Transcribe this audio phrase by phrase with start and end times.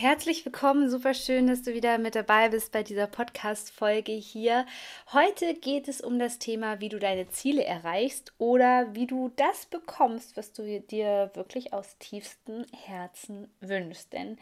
[0.00, 4.64] Herzlich willkommen, super schön, dass du wieder mit dabei bist bei dieser Podcast-Folge hier.
[5.12, 9.66] Heute geht es um das Thema, wie du deine Ziele erreichst oder wie du das
[9.66, 14.12] bekommst, was du dir wirklich aus tiefstem Herzen wünschst.
[14.12, 14.38] Denn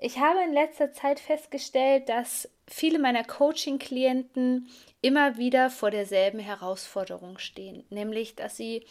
[0.00, 4.68] ich habe in letzter Zeit festgestellt, dass viele meiner Coaching-Klienten
[5.00, 8.84] immer wieder vor derselben Herausforderung stehen, nämlich dass sie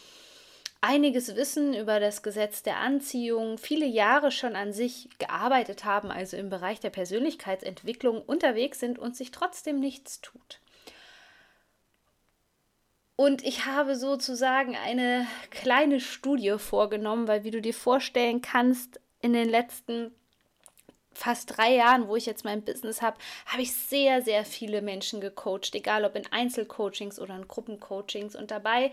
[0.84, 6.36] einiges wissen über das Gesetz der Anziehung, viele Jahre schon an sich gearbeitet haben, also
[6.36, 10.60] im Bereich der Persönlichkeitsentwicklung unterwegs sind und sich trotzdem nichts tut.
[13.16, 19.32] Und ich habe sozusagen eine kleine Studie vorgenommen, weil wie du dir vorstellen kannst, in
[19.32, 20.12] den letzten
[21.14, 25.22] fast drei Jahren, wo ich jetzt mein Business habe, habe ich sehr, sehr viele Menschen
[25.22, 28.36] gecoacht, egal ob in Einzelcoachings oder in Gruppencoachings.
[28.36, 28.92] Und dabei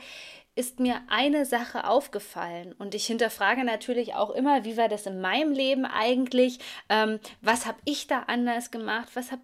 [0.54, 2.72] ist mir eine Sache aufgefallen.
[2.72, 6.58] Und ich hinterfrage natürlich auch immer, wie war das in meinem Leben eigentlich?
[6.88, 9.10] Ähm, was habe ich da anders gemacht?
[9.14, 9.42] Was habe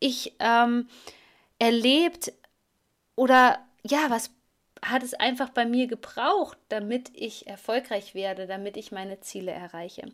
[0.00, 0.88] ich ähm,
[1.58, 2.32] erlebt?
[3.14, 4.30] Oder ja, was
[4.84, 10.10] hat es einfach bei mir gebraucht, damit ich erfolgreich werde, damit ich meine Ziele erreiche.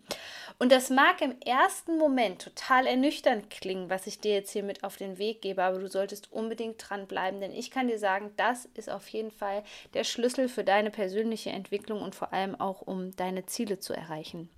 [0.59, 4.85] Und das mag im ersten Moment total ernüchternd klingen, was ich dir jetzt hier mit
[4.85, 8.67] auf den Weg gebe, aber du solltest unbedingt dranbleiben, denn ich kann dir sagen, das
[8.75, 13.17] ist auf jeden Fall der Schlüssel für deine persönliche Entwicklung und vor allem auch, um
[13.17, 14.51] deine Ziele zu erreichen.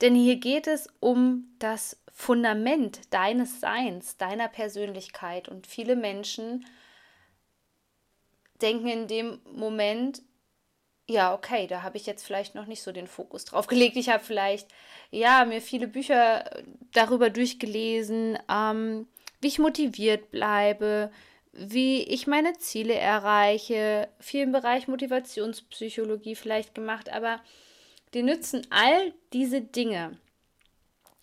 [0.00, 6.66] Denn hier geht es um das Fundament deines Seins, deiner Persönlichkeit und viele Menschen,
[8.62, 10.22] denken in dem Moment,
[11.08, 13.96] ja, okay, da habe ich jetzt vielleicht noch nicht so den Fokus drauf gelegt.
[13.96, 14.68] Ich habe vielleicht,
[15.10, 16.62] ja, mir viele Bücher
[16.92, 19.06] darüber durchgelesen, ähm,
[19.40, 21.10] wie ich motiviert bleibe,
[21.52, 27.40] wie ich meine Ziele erreiche, viel im Bereich Motivationspsychologie vielleicht gemacht, aber
[28.14, 30.18] die nützen all diese Dinge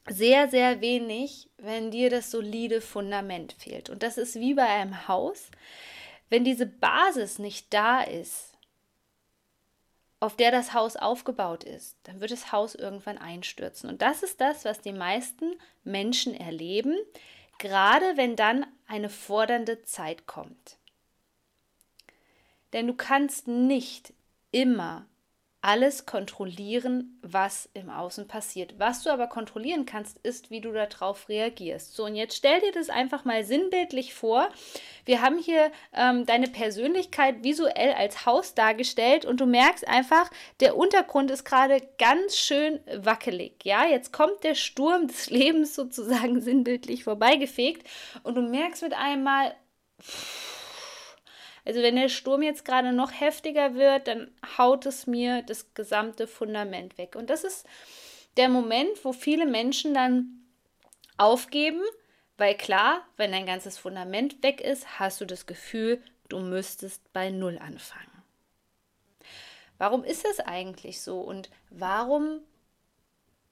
[0.07, 3.89] sehr, sehr wenig, wenn dir das solide Fundament fehlt.
[3.89, 5.49] Und das ist wie bei einem Haus.
[6.29, 8.53] Wenn diese Basis nicht da ist,
[10.19, 13.89] auf der das Haus aufgebaut ist, dann wird das Haus irgendwann einstürzen.
[13.89, 15.53] Und das ist das, was die meisten
[15.83, 16.95] Menschen erleben,
[17.57, 20.77] gerade wenn dann eine fordernde Zeit kommt.
[22.73, 24.13] Denn du kannst nicht
[24.51, 25.05] immer
[25.61, 28.75] alles kontrollieren, was im Außen passiert.
[28.77, 31.95] Was du aber kontrollieren kannst, ist, wie du darauf reagierst.
[31.95, 34.49] So, und jetzt stell dir das einfach mal sinnbildlich vor.
[35.03, 40.31] Wir haben hier ähm, deine Persönlichkeit visuell als Haus dargestellt und du merkst einfach,
[40.61, 43.65] der Untergrund ist gerade ganz schön wackelig.
[43.65, 47.85] Ja, jetzt kommt der Sturm des Lebens sozusagen sinnbildlich vorbeigefegt
[48.23, 49.53] und du merkst mit einmal,
[50.01, 50.48] pff,
[51.65, 56.27] also wenn der Sturm jetzt gerade noch heftiger wird, dann haut es mir das gesamte
[56.27, 57.15] Fundament weg.
[57.15, 57.65] Und das ist
[58.37, 60.45] der Moment, wo viele Menschen dann
[61.17, 61.81] aufgeben,
[62.37, 67.29] weil klar, wenn dein ganzes Fundament weg ist, hast du das Gefühl, du müsstest bei
[67.29, 68.23] Null anfangen.
[69.77, 72.41] Warum ist das eigentlich so und warum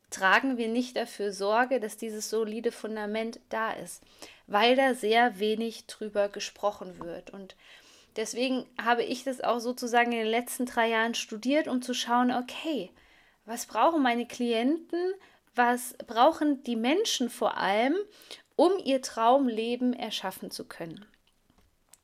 [0.09, 4.03] tragen wir nicht dafür Sorge, dass dieses solide Fundament da ist?
[4.45, 7.55] Weil da sehr wenig drüber gesprochen wird und
[8.17, 12.31] Deswegen habe ich das auch sozusagen in den letzten drei Jahren studiert, um zu schauen,
[12.31, 12.91] okay,
[13.45, 15.13] was brauchen meine Klienten,
[15.55, 17.95] was brauchen die Menschen vor allem,
[18.55, 21.05] um ihr Traumleben erschaffen zu können.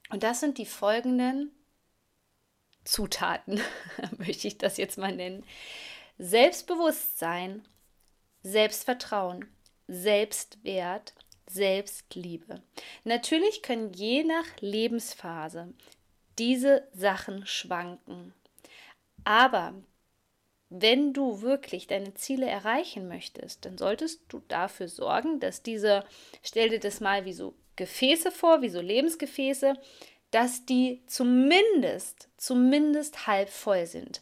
[0.10, 1.52] Und das sind die folgenden
[2.84, 3.60] Zutaten,
[4.18, 5.44] möchte ich das jetzt mal nennen.
[6.20, 7.68] Selbstbewusstsein,
[8.44, 9.48] Selbstvertrauen,
[9.88, 11.16] Selbstwert,
[11.50, 12.62] Selbstliebe.
[13.04, 15.74] Natürlich können je nach Lebensphase
[16.38, 18.34] diese Sachen schwanken.
[19.24, 19.74] Aber
[20.70, 26.04] wenn du wirklich deine Ziele erreichen möchtest, dann solltest du dafür sorgen, dass diese,
[26.42, 29.76] stell dir das mal wie so Gefäße vor, wie so Lebensgefäße,
[30.32, 34.22] dass die zumindest, zumindest halb voll sind.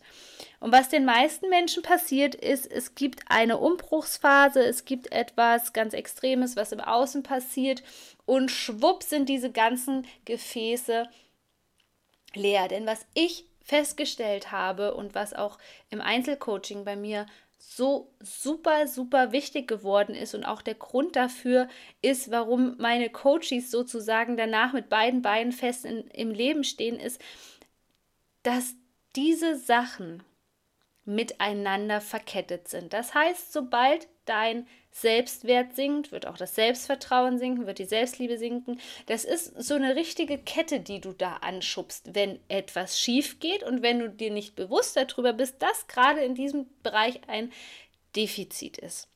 [0.59, 5.93] Und was den meisten Menschen passiert ist, es gibt eine Umbruchsphase, es gibt etwas ganz
[5.93, 7.81] Extremes, was im Außen passiert
[8.25, 11.07] und schwupp sind diese ganzen Gefäße
[12.33, 12.67] leer.
[12.67, 15.57] Denn was ich festgestellt habe und was auch
[15.89, 17.25] im Einzelcoaching bei mir
[17.57, 21.69] so super, super wichtig geworden ist und auch der Grund dafür
[22.01, 27.21] ist, warum meine Coaches sozusagen danach mit beiden Beinen fest in, im Leben stehen, ist,
[28.41, 28.73] dass
[29.15, 30.23] diese Sachen
[31.05, 32.93] miteinander verkettet sind.
[32.93, 38.79] Das heißt, sobald dein Selbstwert sinkt, wird auch das Selbstvertrauen sinken, wird die Selbstliebe sinken.
[39.07, 43.81] Das ist so eine richtige Kette, die du da anschubst, wenn etwas schief geht und
[43.81, 47.51] wenn du dir nicht bewusst darüber bist, dass gerade in diesem Bereich ein
[48.15, 49.09] Defizit ist.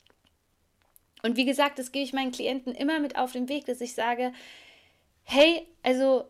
[1.24, 3.96] Und wie gesagt, das gebe ich meinen Klienten immer mit auf den Weg, dass ich
[3.96, 4.34] sage,
[5.24, 6.26] hey, also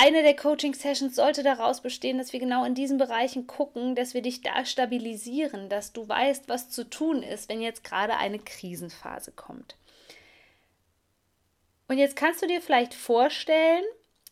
[0.00, 4.22] eine der Coaching-Sessions sollte daraus bestehen, dass wir genau in diesen Bereichen gucken, dass wir
[4.22, 9.32] dich da stabilisieren, dass du weißt, was zu tun ist, wenn jetzt gerade eine Krisenphase
[9.32, 9.74] kommt.
[11.88, 13.82] Und jetzt kannst du dir vielleicht vorstellen,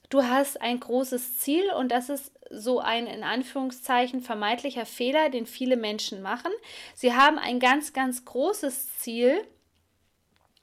[0.09, 5.47] du hast ein großes Ziel und das ist so ein in Anführungszeichen vermeintlicher Fehler, den
[5.47, 6.53] viele Menschen machen.
[6.95, 9.45] Sie haben ein ganz, ganz großes Ziel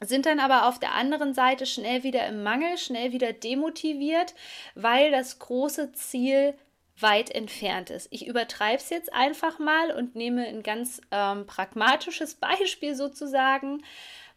[0.05, 4.33] sind dann aber auf der anderen Seite schnell wieder im Mangel, schnell wieder demotiviert,
[4.75, 6.55] weil das große Ziel
[6.99, 8.07] weit entfernt ist.
[8.11, 13.83] Ich übertreibe es jetzt einfach mal und nehme ein ganz ähm, pragmatisches Beispiel sozusagen.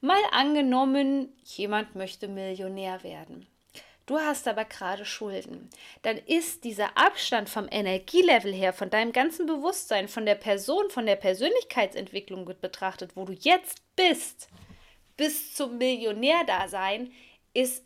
[0.01, 3.47] Mal angenommen, jemand möchte Millionär werden.
[4.07, 5.69] Du hast aber gerade Schulden.
[6.03, 11.07] Dann ist dieser Abstand vom Energielevel her, von deinem ganzen Bewusstsein, von der Person, von
[11.07, 14.49] der Persönlichkeitsentwicklung betrachtet, wo du jetzt bist,
[15.17, 17.13] bis zum Millionärdasein
[17.55, 17.83] ist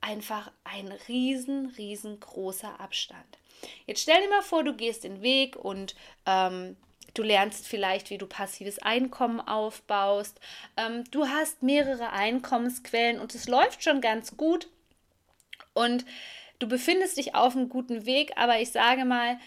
[0.00, 3.38] einfach ein riesen, riesengroßer Abstand.
[3.86, 5.94] Jetzt stell dir mal vor, du gehst den Weg und
[6.26, 6.76] ähm,
[7.14, 10.40] du lernst vielleicht, wie du passives Einkommen aufbaust.
[10.76, 14.68] Ähm, du hast mehrere Einkommensquellen und es läuft schon ganz gut.
[15.74, 16.04] Und
[16.58, 19.38] du befindest dich auf einem guten Weg, aber ich sage mal,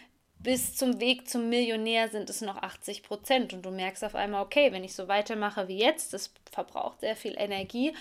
[0.44, 3.54] bis zum Weg zum Millionär sind es noch 80 Prozent.
[3.54, 7.16] Und du merkst auf einmal, okay, wenn ich so weitermache wie jetzt, das verbraucht sehr
[7.16, 7.94] viel Energie,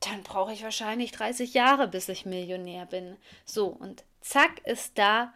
[0.00, 3.16] dann brauche ich wahrscheinlich 30 Jahre, bis ich Millionär bin.
[3.44, 5.32] So, und zack ist da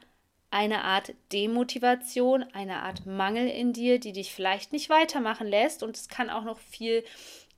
[0.50, 5.82] eine Art Demotivation, eine Art Mangel in dir, die dich vielleicht nicht weitermachen lässt.
[5.82, 7.04] Und es kann auch noch viel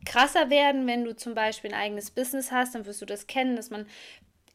[0.04, 3.56] krasser werden, wenn du zum Beispiel ein eigenes Business hast, dann wirst du das kennen,
[3.56, 3.86] dass man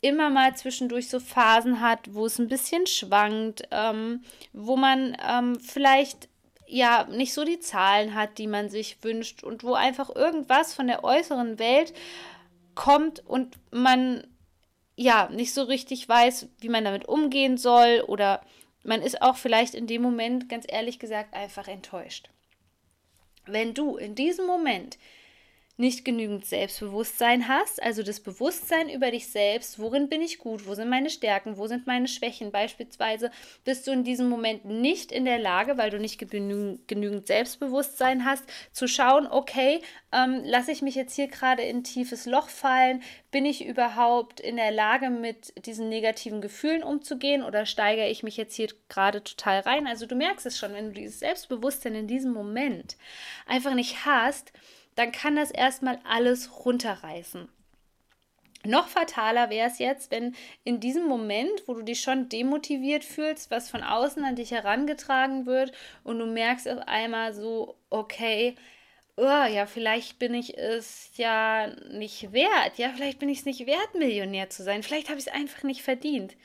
[0.04, 4.22] immer mal zwischendurch so Phasen hat, wo es ein bisschen schwankt, ähm,
[4.52, 6.28] wo man ähm, vielleicht
[6.68, 10.88] ja nicht so die Zahlen hat, die man sich wünscht und wo einfach irgendwas von
[10.88, 11.94] der äußeren Welt
[12.76, 14.28] kommt und man
[14.96, 18.42] ja nicht so richtig weiß, wie man damit umgehen soll oder
[18.84, 22.30] man ist auch vielleicht in dem Moment ganz ehrlich gesagt einfach enttäuscht.
[23.46, 24.98] Wenn du in diesem Moment
[25.76, 30.76] nicht genügend Selbstbewusstsein hast, also das Bewusstsein über dich selbst, worin bin ich gut, wo
[30.76, 32.52] sind meine Stärken, wo sind meine Schwächen.
[32.52, 33.32] Beispielsweise
[33.64, 38.44] bist du in diesem Moment nicht in der Lage, weil du nicht genügend Selbstbewusstsein hast,
[38.72, 39.82] zu schauen, okay,
[40.12, 44.40] ähm, lasse ich mich jetzt hier gerade in ein tiefes Loch fallen, bin ich überhaupt
[44.40, 49.24] in der Lage, mit diesen negativen Gefühlen umzugehen oder steigere ich mich jetzt hier gerade
[49.24, 49.88] total rein?
[49.88, 52.96] Also du merkst es schon, wenn du dieses Selbstbewusstsein in diesem Moment
[53.48, 54.54] einfach nicht hast,
[54.96, 57.48] dann kann das erstmal alles runterreißen.
[58.66, 63.52] Noch fataler wäre es jetzt, wenn in diesem Moment, wo du dich schon demotiviert fühlst,
[63.52, 65.74] was von außen an dich herangetragen wird
[66.06, 68.56] und du merkst auf einmal so, okay,
[69.18, 73.68] oh, ja, vielleicht bin ich es ja nicht wert, ja, vielleicht bin ich es nicht
[73.68, 76.38] wert, Millionär zu sein, vielleicht habe ich es einfach nicht verdient.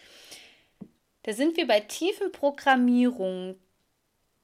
[1.23, 3.61] Da sind wir bei tiefen Programmierungen,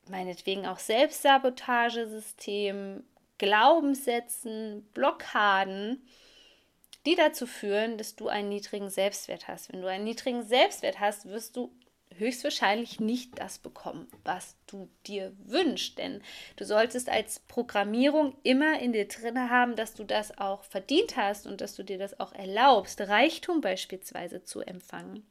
[0.08, 3.02] meinetwegen auch Selbstsabotagesystem,
[3.44, 6.06] Glaubenssätzen, Blockaden,
[7.04, 9.72] die dazu führen, dass du einen niedrigen Selbstwert hast.
[9.72, 11.70] Wenn du einen niedrigen Selbstwert hast, wirst du
[12.16, 15.98] höchstwahrscheinlich nicht das bekommen, was du dir wünschst.
[15.98, 16.22] Denn
[16.56, 21.46] du solltest als Programmierung immer in dir drin haben, dass du das auch verdient hast
[21.46, 25.26] und dass du dir das auch erlaubst, Reichtum beispielsweise zu empfangen.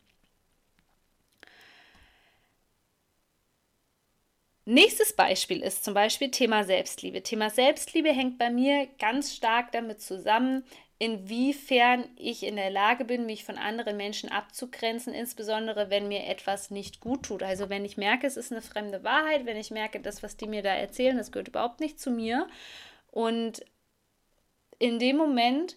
[4.65, 7.21] Nächstes Beispiel ist zum Beispiel Thema Selbstliebe.
[7.21, 10.63] Thema Selbstliebe hängt bei mir ganz stark damit zusammen,
[10.99, 16.71] inwiefern ich in der Lage bin, mich von anderen Menschen abzugrenzen, insbesondere wenn mir etwas
[16.71, 17.43] nicht gut tut.
[17.43, 20.47] Also wenn ich merke, es ist eine fremde Wahrheit, wenn ich merke, das, was die
[20.47, 22.47] mir da erzählen, das gehört überhaupt nicht zu mir.
[23.11, 23.65] Und
[24.79, 25.75] in dem Moment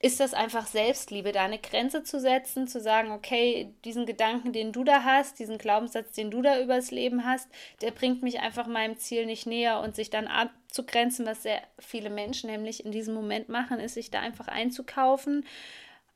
[0.00, 4.72] ist das einfach Selbstliebe, da eine Grenze zu setzen, zu sagen, okay, diesen Gedanken, den
[4.72, 7.48] du da hast, diesen Glaubenssatz, den du da übers Leben hast,
[7.80, 12.10] der bringt mich einfach meinem Ziel nicht näher und sich dann abzugrenzen, was sehr viele
[12.10, 15.44] Menschen nämlich in diesem Moment machen, ist sich da einfach einzukaufen,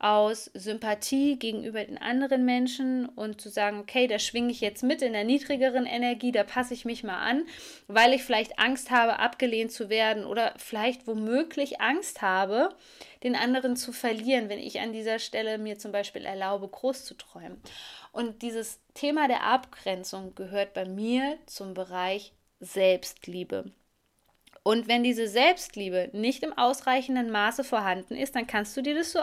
[0.01, 5.03] aus Sympathie gegenüber den anderen Menschen und zu sagen, okay, da schwinge ich jetzt mit
[5.03, 7.45] in der niedrigeren Energie, da passe ich mich mal an,
[7.87, 12.71] weil ich vielleicht Angst habe, abgelehnt zu werden oder vielleicht womöglich Angst habe,
[13.23, 17.15] den anderen zu verlieren, wenn ich an dieser Stelle mir zum Beispiel erlaube, groß zu
[17.15, 17.61] träumen.
[18.13, 23.71] Und dieses Thema der Abgrenzung gehört bei mir zum Bereich Selbstliebe.
[24.63, 29.13] Und wenn diese Selbstliebe nicht im ausreichenden Maße vorhanden ist, dann kannst du dir das
[29.13, 29.21] so,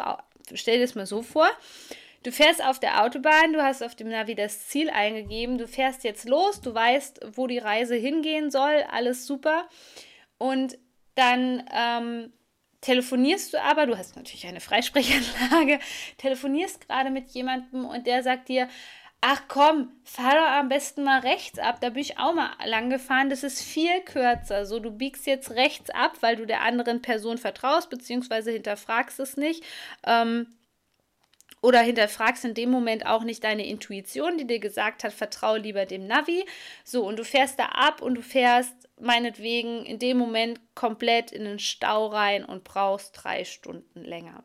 [0.56, 1.50] stell dir das mal so vor,
[2.24, 6.04] du fährst auf der Autobahn, du hast auf dem Navi das Ziel eingegeben, du fährst
[6.04, 9.68] jetzt los, du weißt, wo die Reise hingehen soll, alles super.
[10.38, 10.78] Und
[11.16, 12.34] dann ähm,
[12.82, 15.80] telefonierst du aber, du hast natürlich eine Freisprechanlage,
[16.18, 18.68] telefonierst gerade mit jemandem und der sagt dir,
[19.22, 21.82] ach komm, fahr doch am besten mal rechts ab.
[21.82, 23.30] Da bin ich auch mal lang gefahren.
[23.30, 24.66] Das ist viel kürzer.
[24.66, 29.38] So, du biegst jetzt rechts ab, weil du der anderen Person vertraust, beziehungsweise hinterfragst es
[29.38, 29.64] nicht.
[30.06, 30.48] Ähm,
[31.62, 35.86] oder hinterfragst in dem Moment auch nicht deine Intuition, die dir gesagt hat, vertraue lieber
[35.86, 36.46] dem Navi.
[36.84, 41.44] So, und du fährst da ab und du fährst meinetwegen in dem Moment komplett in
[41.44, 44.44] den Stau rein und brauchst drei Stunden länger.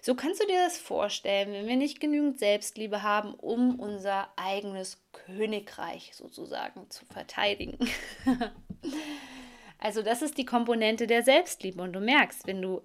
[0.00, 5.02] So kannst du dir das vorstellen, wenn wir nicht genügend Selbstliebe haben, um unser eigenes
[5.12, 7.78] Königreich sozusagen zu verteidigen.
[9.78, 12.82] also das ist die Komponente der Selbstliebe und du merkst, wenn du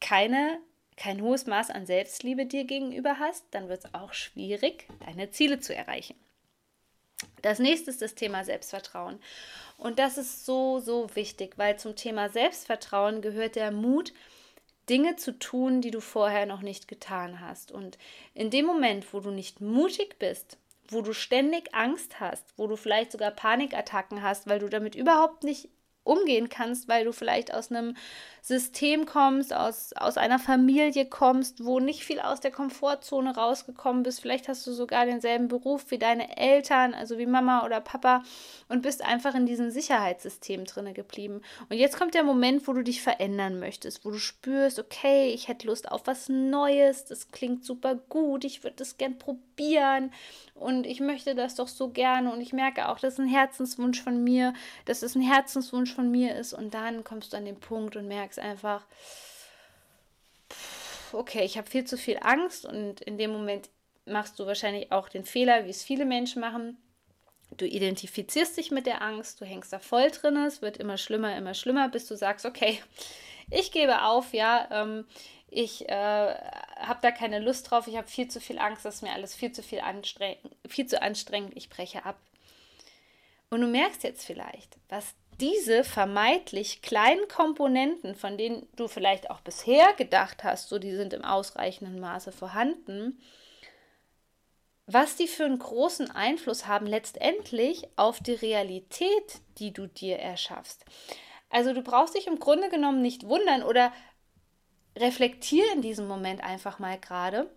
[0.00, 0.60] keine
[0.96, 5.60] kein hohes Maß an Selbstliebe dir gegenüber hast, dann wird es auch schwierig, deine Ziele
[5.60, 6.16] zu erreichen.
[7.46, 9.20] Das nächste ist das Thema Selbstvertrauen.
[9.78, 14.12] Und das ist so, so wichtig, weil zum Thema Selbstvertrauen gehört der Mut,
[14.88, 17.70] Dinge zu tun, die du vorher noch nicht getan hast.
[17.70, 17.98] Und
[18.34, 22.74] in dem Moment, wo du nicht mutig bist, wo du ständig Angst hast, wo du
[22.74, 25.68] vielleicht sogar Panikattacken hast, weil du damit überhaupt nicht
[26.06, 27.96] umgehen kannst, weil du vielleicht aus einem
[28.46, 34.20] System kommst, aus, aus einer Familie kommst, wo nicht viel aus der Komfortzone rausgekommen bist.
[34.20, 38.22] Vielleicht hast du sogar denselben Beruf wie deine Eltern, also wie Mama oder Papa,
[38.68, 41.40] und bist einfach in diesem Sicherheitssystem drinne geblieben.
[41.68, 45.48] Und jetzt kommt der Moment, wo du dich verändern möchtest, wo du spürst, okay, ich
[45.48, 50.12] hätte Lust auf was Neues, das klingt super gut, ich würde das gern probieren
[50.54, 54.00] und ich möchte das doch so gerne und ich merke auch, das ist ein Herzenswunsch
[54.00, 57.58] von mir, dass es ein Herzenswunsch von mir ist und dann kommst du an den
[57.58, 58.84] Punkt und merkst einfach,
[61.12, 63.70] okay, ich habe viel zu viel Angst und in dem Moment
[64.04, 66.76] machst du wahrscheinlich auch den Fehler, wie es viele Menschen machen.
[67.56, 71.36] Du identifizierst dich mit der Angst, du hängst da voll drin, es wird immer schlimmer,
[71.36, 72.80] immer schlimmer, bis du sagst, okay,
[73.50, 75.06] ich gebe auf, ja, ähm,
[75.48, 76.34] ich äh,
[76.76, 79.34] habe da keine Lust drauf, ich habe viel zu viel Angst, das ist mir alles
[79.34, 79.80] viel zu viel,
[80.68, 82.18] viel zu anstrengend, ich breche ab.
[83.48, 89.40] Und du merkst jetzt vielleicht, was diese vermeintlich kleinen Komponenten, von denen du vielleicht auch
[89.40, 93.20] bisher gedacht hast, so die sind im ausreichenden Maße vorhanden,
[94.86, 100.84] was die für einen großen Einfluss haben letztendlich auf die Realität, die du dir erschaffst.
[101.50, 103.92] Also du brauchst dich im Grunde genommen nicht wundern oder
[104.96, 107.50] reflektiere in diesem Moment einfach mal gerade,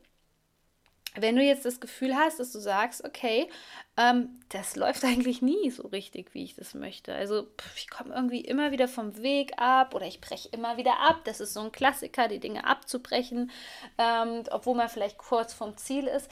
[1.15, 3.49] wenn du jetzt das Gefühl hast, dass du sagst, okay,
[3.97, 7.13] ähm, das läuft eigentlich nie so richtig, wie ich das möchte.
[7.13, 10.99] Also pff, ich komme irgendwie immer wieder vom Weg ab oder ich breche immer wieder
[10.99, 11.21] ab.
[11.25, 13.51] Das ist so ein Klassiker, die Dinge abzubrechen,
[13.97, 16.29] ähm, obwohl man vielleicht kurz vom Ziel ist.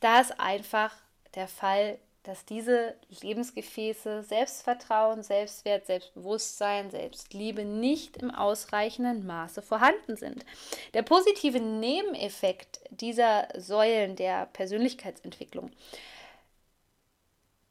[0.00, 0.94] Da ist einfach
[1.34, 10.44] der Fall, dass diese Lebensgefäße Selbstvertrauen, Selbstwert, Selbstbewusstsein, Selbstliebe nicht im ausreichenden Maße vorhanden sind.
[10.94, 15.70] Der positive Nebeneffekt dieser Säulen der Persönlichkeitsentwicklung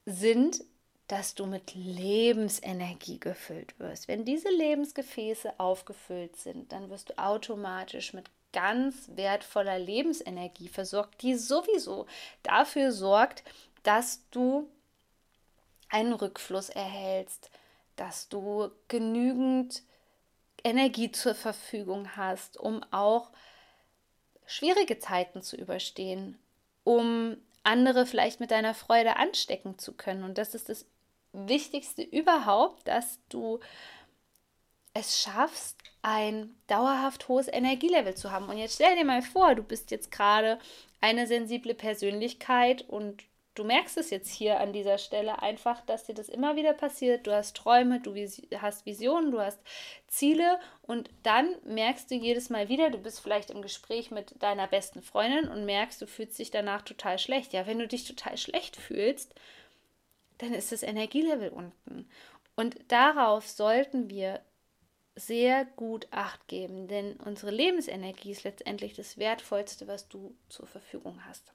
[0.06, 0.64] sind,
[1.08, 4.08] dass du mit Lebensenergie gefüllt wirst.
[4.08, 11.36] Wenn diese Lebensgefäße aufgefüllt sind, dann wirst du automatisch mit ganz wertvoller Lebensenergie versorgt, die
[11.36, 12.06] sowieso
[12.44, 13.44] dafür sorgt,
[13.84, 14.70] dass du
[15.90, 17.52] einen Rückfluss erhältst,
[17.96, 19.84] dass du genügend
[20.64, 23.32] Energie zur Verfügung hast, um auch
[24.46, 26.40] schwierige Zeiten zu überstehen,
[26.84, 30.24] um andere vielleicht mit deiner Freude anstecken zu können.
[30.24, 30.86] Und das ist das
[31.32, 33.60] Wichtigste überhaupt, dass du
[34.94, 38.48] es schaffst, ein dauerhaft hohes Energielevel zu haben.
[38.48, 40.60] Und jetzt stell dir mal vor, du bist jetzt gerade
[41.02, 43.24] eine sensible Persönlichkeit und
[43.56, 47.28] du merkst es jetzt hier an dieser Stelle einfach, dass dir das immer wieder passiert.
[47.28, 48.16] Du hast Träume, du
[48.60, 49.60] hast Visionen, du hast
[50.08, 54.68] Ziele und dann merkst du jedes Mal wieder, du bist vielleicht im Gespräch mit deiner
[54.68, 57.54] besten Freundin und merkst, du fühlst dich danach total schlecht.
[57.54, 59.34] Ja, wenn du dich total schlecht fühlst,
[60.40, 62.10] dann ist das Energielevel unten.
[62.56, 64.42] Und darauf sollten wir
[65.16, 71.24] sehr gut acht geben, denn unsere Lebensenergie ist letztendlich das Wertvollste, was du zur Verfügung
[71.26, 71.54] hast.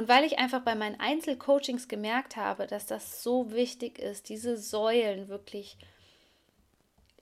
[0.00, 4.56] Und weil ich einfach bei meinen Einzelcoachings gemerkt habe, dass das so wichtig ist, diese
[4.56, 5.76] Säulen wirklich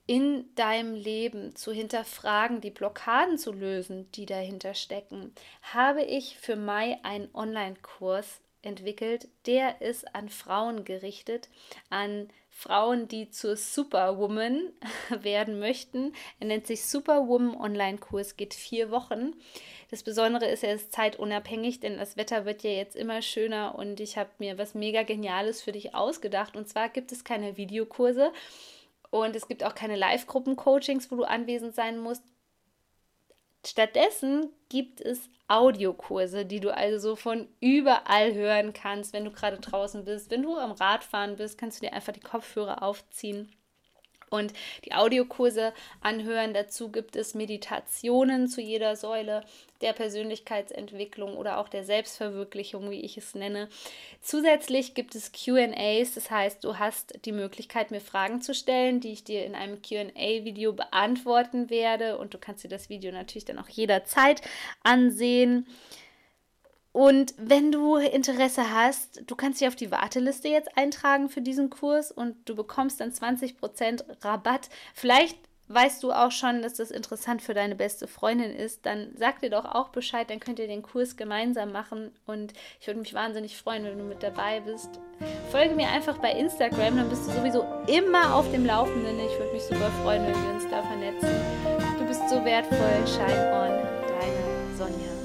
[0.05, 6.55] in deinem Leben zu hinterfragen, die Blockaden zu lösen, die dahinter stecken, habe ich für
[6.55, 9.27] Mai einen Online-Kurs entwickelt.
[9.45, 11.49] Der ist an Frauen gerichtet,
[11.89, 14.73] an Frauen, die zur Superwoman
[15.21, 16.13] werden möchten.
[16.39, 19.33] Er nennt sich Superwoman Online-Kurs, geht vier Wochen.
[19.91, 23.99] Das Besondere ist, er ist zeitunabhängig, denn das Wetter wird ja jetzt immer schöner und
[23.99, 26.55] ich habe mir was mega Geniales für dich ausgedacht.
[26.55, 28.31] Und zwar gibt es keine Videokurse
[29.09, 32.23] und es gibt auch keine Live-Gruppen-Coachings, wo du anwesend sein musst.
[33.65, 40.05] Stattdessen gibt es Audiokurse, die du also von überall hören kannst, wenn du gerade draußen
[40.05, 40.31] bist.
[40.31, 43.51] Wenn du am Radfahren bist, kannst du dir einfach die Kopfhörer aufziehen
[44.29, 44.53] und
[44.85, 46.53] die Audiokurse anhören.
[46.53, 49.43] Dazu gibt es Meditationen zu jeder Säule
[49.81, 53.69] der Persönlichkeitsentwicklung oder auch der Selbstverwirklichung, wie ich es nenne.
[54.21, 59.13] Zusätzlich gibt es QAs, das heißt, du hast die Möglichkeit, mir Fragen zu stellen, die
[59.13, 63.59] ich dir in einem QA-Video beantworten werde und du kannst dir das Video natürlich dann
[63.59, 64.41] auch jederzeit
[64.83, 65.65] ansehen.
[66.91, 71.69] Und wenn du Interesse hast, du kannst dich auf die Warteliste jetzt eintragen für diesen
[71.69, 74.69] Kurs und du bekommst dann 20% Rabatt.
[74.93, 75.37] Vielleicht
[75.69, 79.51] weißt du auch schon, dass das interessant für deine beste Freundin ist, dann sag dir
[79.51, 83.55] doch auch Bescheid, dann könnt ihr den Kurs gemeinsam machen und ich würde mich wahnsinnig
[83.55, 84.99] freuen, wenn du mit dabei bist.
[85.51, 89.19] Folge mir einfach bei Instagram, dann bist du sowieso immer auf dem Laufenden.
[89.19, 91.29] Ich würde mich super freuen, wenn wir uns da vernetzen.
[91.99, 93.05] Du bist so wertvoll.
[93.05, 95.18] Shine on, deine Sonja.